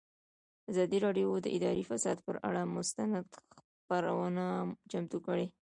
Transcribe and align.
ازادي 0.71 0.97
راډیو 1.05 1.27
د 1.45 1.47
اداري 1.57 1.83
فساد 1.89 2.17
پر 2.25 2.35
اړه 2.47 2.61
مستند 2.75 3.25
خپرونه 3.77 4.45
چمتو 4.91 5.17
کړې. 5.25 5.45